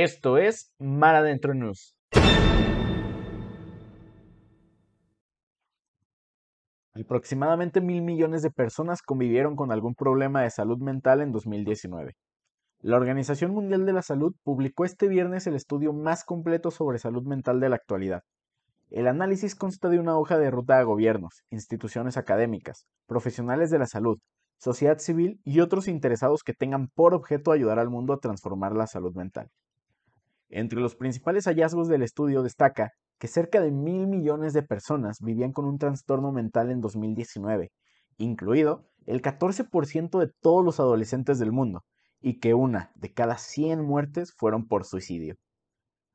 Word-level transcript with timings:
Esto 0.00 0.38
es 0.38 0.72
Mar 0.78 1.16
Adentro 1.16 1.54
News. 1.54 1.96
Aproximadamente 6.94 7.80
mil 7.80 8.02
millones 8.02 8.42
de 8.42 8.52
personas 8.52 9.02
convivieron 9.02 9.56
con 9.56 9.72
algún 9.72 9.96
problema 9.96 10.42
de 10.42 10.50
salud 10.50 10.78
mental 10.78 11.20
en 11.20 11.32
2019. 11.32 12.14
La 12.78 12.96
Organización 12.96 13.50
Mundial 13.50 13.86
de 13.86 13.92
la 13.92 14.02
Salud 14.02 14.36
publicó 14.44 14.84
este 14.84 15.08
viernes 15.08 15.48
el 15.48 15.56
estudio 15.56 15.92
más 15.92 16.22
completo 16.22 16.70
sobre 16.70 17.00
salud 17.00 17.24
mental 17.24 17.58
de 17.58 17.68
la 17.68 17.74
actualidad. 17.74 18.22
El 18.90 19.08
análisis 19.08 19.56
consta 19.56 19.88
de 19.88 19.98
una 19.98 20.16
hoja 20.16 20.38
de 20.38 20.52
ruta 20.52 20.78
a 20.78 20.84
gobiernos, 20.84 21.42
instituciones 21.50 22.16
académicas, 22.16 22.86
profesionales 23.08 23.70
de 23.70 23.80
la 23.80 23.86
salud, 23.86 24.20
sociedad 24.60 24.98
civil 24.98 25.40
y 25.42 25.58
otros 25.58 25.88
interesados 25.88 26.44
que 26.44 26.54
tengan 26.54 26.86
por 26.86 27.14
objeto 27.14 27.50
ayudar 27.50 27.80
al 27.80 27.90
mundo 27.90 28.12
a 28.12 28.20
transformar 28.20 28.76
la 28.76 28.86
salud 28.86 29.16
mental. 29.16 29.50
Entre 30.50 30.80
los 30.80 30.94
principales 30.94 31.44
hallazgos 31.44 31.88
del 31.88 32.02
estudio 32.02 32.42
destaca 32.42 32.92
que 33.18 33.28
cerca 33.28 33.60
de 33.60 33.70
mil 33.70 34.06
millones 34.06 34.54
de 34.54 34.62
personas 34.62 35.18
vivían 35.20 35.52
con 35.52 35.66
un 35.66 35.78
trastorno 35.78 36.32
mental 36.32 36.70
en 36.70 36.80
2019, 36.80 37.70
incluido 38.16 38.86
el 39.04 39.20
14% 39.20 40.18
de 40.18 40.32
todos 40.40 40.64
los 40.64 40.80
adolescentes 40.80 41.38
del 41.38 41.52
mundo, 41.52 41.82
y 42.20 42.40
que 42.40 42.54
una 42.54 42.92
de 42.94 43.12
cada 43.12 43.36
100 43.36 43.84
muertes 43.84 44.32
fueron 44.32 44.66
por 44.66 44.84
suicidio. 44.84 45.34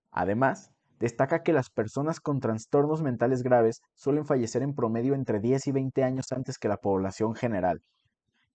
Además, 0.10 0.72
destaca 1.00 1.44
que 1.44 1.54
las 1.54 1.70
personas 1.70 2.20
con 2.20 2.40
trastornos 2.40 3.04
mentales 3.04 3.44
graves 3.44 3.82
suelen 3.94 4.26
fallecer 4.26 4.64
en 4.64 4.74
promedio 4.74 5.14
entre 5.14 5.42
10 5.42 5.68
y 5.68 5.72
20 5.72 6.04
años 6.04 6.32
antes 6.32 6.58
que 6.58 6.68
la 6.68 6.78
población 6.78 7.36
general, 7.36 7.84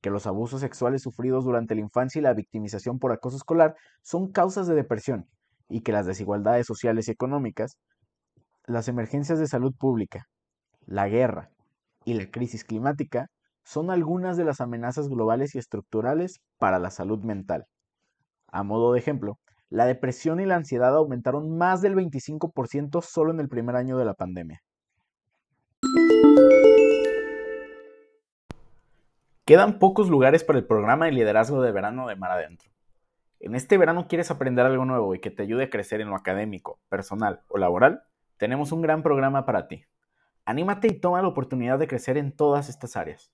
que 0.01 0.10
los 0.10 0.26
abusos 0.26 0.60
sexuales 0.60 1.02
sufridos 1.02 1.45
durante 1.45 1.76
la 1.76 1.82
infancia 1.82 2.18
y 2.18 2.23
la 2.23 2.34
victimización 2.34 2.98
por 2.98 3.12
acoso 3.12 3.37
escolar 3.37 3.76
son 4.02 4.32
causas 4.32 4.66
de 4.66 4.74
depresión 4.74 5.29
y 5.68 5.82
que 5.82 5.92
las 5.92 6.06
desigualdades 6.06 6.66
sociales 6.66 7.08
y 7.08 7.12
económicas, 7.12 7.76
las 8.66 8.88
emergencias 8.88 9.38
de 9.38 9.46
salud 9.46 9.74
pública, 9.79 10.24
la 10.87 11.09
guerra 11.09 11.51
y 12.04 12.15
la 12.15 12.30
crisis 12.30 12.65
climática 12.65 13.26
son 13.65 13.90
algunas 13.90 14.37
de 14.37 14.45
las 14.45 14.60
amenazas 14.60 15.09
globales 15.09 15.54
y 15.54 15.59
estructurales 15.59 16.40
para 16.59 16.78
la 16.78 16.90
salud 16.90 17.23
mental. 17.23 17.66
A 18.51 18.62
modo 18.62 18.93
de 18.93 18.98
ejemplo, 18.98 19.38
la 19.68 19.84
depresión 19.84 20.40
y 20.40 20.46
la 20.46 20.56
ansiedad 20.56 20.96
aumentaron 20.96 21.56
más 21.59 21.82
del 21.82 21.95
25% 21.95 23.02
solo 23.02 23.32
en 23.32 23.40
el 23.40 23.48
primer 23.48 23.76
año 23.76 23.98
de 23.98 24.06
la 24.06 24.15
pandemia. 24.15 24.62
Quedan 29.45 29.78
pocos 29.78 30.09
lugares 30.09 30.45
para 30.45 30.59
el 30.59 30.66
programa 30.66 31.06
de 31.06 31.12
liderazgo 31.12 31.62
de 31.62 31.73
verano 31.73 32.06
de 32.06 32.16
Mar 32.16 32.30
Adentro. 32.32 32.71
En 33.40 33.54
este 33.54 33.78
verano 33.78 34.08
quieres 34.08 34.30
aprender 34.30 34.66
algo 34.66 34.84
nuevo 34.84 35.14
y 35.14 35.20
que 35.20 35.30
te 35.30 35.42
ayude 35.42 35.64
a 35.64 35.70
crecer 35.70 36.00
en 36.00 36.10
lo 36.10 36.16
académico, 36.16 36.80
personal 36.88 37.42
o 37.48 37.58
laboral, 37.58 38.02
tenemos 38.36 38.72
un 38.72 38.82
gran 38.82 39.02
programa 39.02 39.46
para 39.46 39.68
ti. 39.68 39.84
Anímate 40.44 40.88
y 40.88 40.98
toma 40.98 41.22
la 41.22 41.28
oportunidad 41.28 41.78
de 41.78 41.86
crecer 41.86 42.16
en 42.16 42.32
todas 42.32 42.68
estas 42.68 42.96
áreas. 42.96 43.32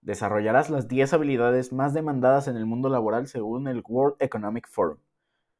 Desarrollarás 0.00 0.70
las 0.70 0.88
10 0.88 1.12
habilidades 1.12 1.72
más 1.72 1.94
demandadas 1.94 2.48
en 2.48 2.56
el 2.56 2.66
mundo 2.66 2.88
laboral 2.88 3.28
según 3.28 3.68
el 3.68 3.84
World 3.86 4.16
Economic 4.20 4.68
Forum. 4.68 4.98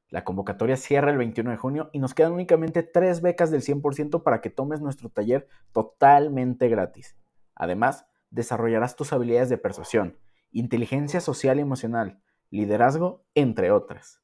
La 0.08 0.24
convocatoria 0.24 0.76
cierra 0.76 1.10
el 1.10 1.18
21 1.18 1.50
de 1.50 1.56
junio 1.56 1.90
y 1.92 1.98
nos 1.98 2.14
quedan 2.14 2.32
únicamente 2.32 2.82
3 2.82 3.22
becas 3.22 3.50
del 3.50 3.62
100% 3.62 4.22
para 4.22 4.40
que 4.40 4.50
tomes 4.50 4.80
nuestro 4.80 5.10
taller 5.10 5.48
totalmente 5.72 6.68
gratis. 6.68 7.16
Además, 7.54 8.06
desarrollarás 8.30 8.96
tus 8.96 9.12
habilidades 9.12 9.48
de 9.48 9.58
persuasión, 9.58 10.16
inteligencia 10.50 11.20
social 11.20 11.58
y 11.58 11.62
emocional, 11.62 12.20
liderazgo, 12.50 13.24
entre 13.34 13.70
otras. 13.70 14.20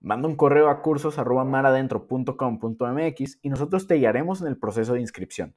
Manda 0.00 0.28
un 0.28 0.36
correo 0.36 0.68
a 0.68 0.82
cursos.maradentro.com.mx 0.82 3.38
y 3.42 3.48
nosotros 3.48 3.86
te 3.86 3.94
guiaremos 3.96 4.40
en 4.40 4.48
el 4.48 4.56
proceso 4.56 4.94
de 4.94 5.00
inscripción. 5.00 5.54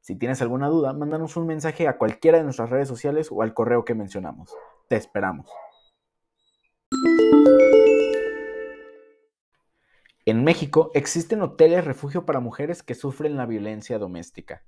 Si 0.00 0.16
tienes 0.16 0.40
alguna 0.42 0.68
duda, 0.68 0.92
mándanos 0.92 1.36
un 1.36 1.46
mensaje 1.46 1.86
a 1.88 1.98
cualquiera 1.98 2.38
de 2.38 2.44
nuestras 2.44 2.70
redes 2.70 2.88
sociales 2.88 3.28
o 3.30 3.42
al 3.42 3.54
correo 3.54 3.84
que 3.84 3.94
mencionamos. 3.94 4.54
Te 4.88 4.96
esperamos. 4.96 5.48
En 10.24 10.44
México 10.44 10.92
existen 10.94 11.42
hoteles 11.42 11.84
refugio 11.84 12.24
para 12.24 12.38
mujeres 12.38 12.84
que 12.84 12.94
sufren 12.94 13.36
la 13.36 13.46
violencia 13.46 13.98
doméstica. 13.98 14.62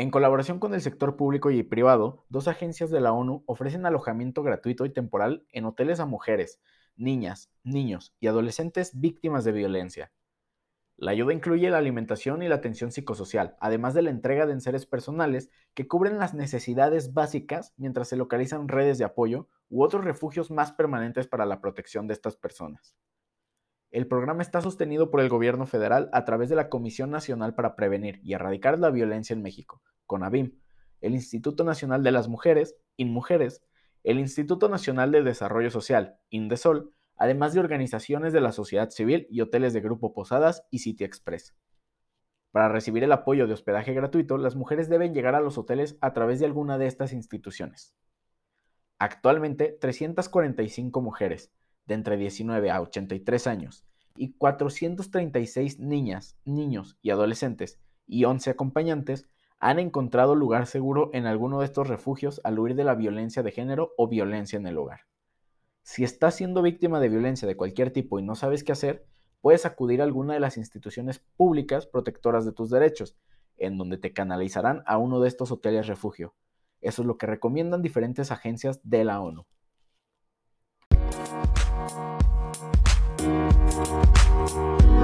En 0.00 0.12
colaboración 0.12 0.60
con 0.60 0.74
el 0.74 0.80
sector 0.80 1.16
público 1.16 1.50
y 1.50 1.60
privado, 1.64 2.24
dos 2.28 2.46
agencias 2.46 2.88
de 2.88 3.00
la 3.00 3.12
ONU 3.12 3.42
ofrecen 3.46 3.84
alojamiento 3.84 4.44
gratuito 4.44 4.86
y 4.86 4.90
temporal 4.90 5.44
en 5.50 5.64
hoteles 5.64 5.98
a 5.98 6.06
mujeres, 6.06 6.60
niñas, 6.94 7.50
niños 7.64 8.14
y 8.20 8.28
adolescentes 8.28 9.00
víctimas 9.00 9.42
de 9.42 9.50
violencia. 9.50 10.12
La 10.96 11.10
ayuda 11.10 11.32
incluye 11.32 11.68
la 11.68 11.78
alimentación 11.78 12.44
y 12.44 12.48
la 12.48 12.54
atención 12.54 12.92
psicosocial, 12.92 13.56
además 13.58 13.92
de 13.92 14.02
la 14.02 14.10
entrega 14.10 14.46
de 14.46 14.52
enseres 14.52 14.86
personales 14.86 15.50
que 15.74 15.88
cubren 15.88 16.18
las 16.18 16.32
necesidades 16.32 17.12
básicas 17.12 17.74
mientras 17.76 18.06
se 18.06 18.16
localizan 18.16 18.68
redes 18.68 18.98
de 18.98 19.04
apoyo 19.04 19.48
u 19.68 19.82
otros 19.82 20.04
refugios 20.04 20.52
más 20.52 20.70
permanentes 20.70 21.26
para 21.26 21.44
la 21.44 21.60
protección 21.60 22.06
de 22.06 22.14
estas 22.14 22.36
personas. 22.36 22.94
El 23.90 24.06
programa 24.06 24.42
está 24.42 24.60
sostenido 24.60 25.10
por 25.10 25.20
el 25.20 25.30
gobierno 25.30 25.66
federal 25.66 26.10
a 26.12 26.26
través 26.26 26.50
de 26.50 26.56
la 26.56 26.68
Comisión 26.68 27.10
Nacional 27.10 27.54
para 27.54 27.74
Prevenir 27.74 28.20
y 28.22 28.34
Erradicar 28.34 28.78
la 28.78 28.90
Violencia 28.90 29.32
en 29.32 29.40
México, 29.40 29.80
CONAVIM, 30.04 30.58
el 31.00 31.14
Instituto 31.14 31.64
Nacional 31.64 32.02
de 32.02 32.12
las 32.12 32.28
Mujeres, 32.28 32.76
INMUJERES, 32.98 33.62
el 34.04 34.18
Instituto 34.18 34.68
Nacional 34.68 35.10
de 35.10 35.22
Desarrollo 35.22 35.70
Social, 35.70 36.18
INDESOL, 36.28 36.92
además 37.16 37.54
de 37.54 37.60
organizaciones 37.60 38.34
de 38.34 38.42
la 38.42 38.52
sociedad 38.52 38.90
civil 38.90 39.26
y 39.30 39.40
hoteles 39.40 39.72
de 39.72 39.80
Grupo 39.80 40.12
Posadas 40.12 40.66
y 40.70 40.80
City 40.80 41.04
Express. 41.04 41.54
Para 42.52 42.68
recibir 42.68 43.04
el 43.04 43.12
apoyo 43.12 43.46
de 43.46 43.54
hospedaje 43.54 43.94
gratuito, 43.94 44.36
las 44.36 44.54
mujeres 44.54 44.90
deben 44.90 45.14
llegar 45.14 45.34
a 45.34 45.40
los 45.40 45.56
hoteles 45.56 45.96
a 46.02 46.12
través 46.12 46.40
de 46.40 46.46
alguna 46.46 46.76
de 46.76 46.86
estas 46.86 47.12
instituciones. 47.14 47.94
Actualmente, 48.98 49.76
345 49.80 51.00
mujeres, 51.00 51.52
de 51.88 51.94
entre 51.94 52.16
19 52.16 52.70
a 52.70 52.80
83 52.80 53.46
años 53.48 53.84
y 54.14 54.32
436 54.34 55.80
niñas, 55.80 56.36
niños 56.44 56.98
y 57.02 57.10
adolescentes 57.10 57.80
y 58.06 58.24
11 58.24 58.50
acompañantes 58.50 59.26
han 59.58 59.78
encontrado 59.78 60.36
lugar 60.36 60.66
seguro 60.66 61.10
en 61.14 61.26
alguno 61.26 61.58
de 61.58 61.64
estos 61.64 61.88
refugios 61.88 62.40
al 62.44 62.58
huir 62.58 62.76
de 62.76 62.84
la 62.84 62.94
violencia 62.94 63.42
de 63.42 63.50
género 63.50 63.92
o 63.96 64.06
violencia 64.06 64.56
en 64.56 64.66
el 64.66 64.78
hogar. 64.78 65.00
Si 65.82 66.04
estás 66.04 66.36
siendo 66.36 66.62
víctima 66.62 67.00
de 67.00 67.08
violencia 67.08 67.48
de 67.48 67.56
cualquier 67.56 67.90
tipo 67.90 68.18
y 68.18 68.22
no 68.22 68.36
sabes 68.36 68.62
qué 68.62 68.72
hacer, 68.72 69.06
puedes 69.40 69.64
acudir 69.64 70.00
a 70.00 70.04
alguna 70.04 70.34
de 70.34 70.40
las 70.40 70.58
instituciones 70.58 71.20
públicas 71.36 71.86
protectoras 71.86 72.44
de 72.44 72.52
tus 72.52 72.70
derechos, 72.70 73.16
en 73.56 73.78
donde 73.78 73.96
te 73.96 74.12
canalizarán 74.12 74.82
a 74.86 74.98
uno 74.98 75.20
de 75.20 75.28
estos 75.28 75.50
hoteles 75.50 75.86
refugio. 75.86 76.34
Eso 76.80 77.02
es 77.02 77.06
lo 77.06 77.16
que 77.16 77.26
recomiendan 77.26 77.82
diferentes 77.82 78.30
agencias 78.30 78.80
de 78.84 79.04
la 79.04 79.20
ONU. 79.20 79.46
Thank 83.78 84.82
you. 84.82 84.97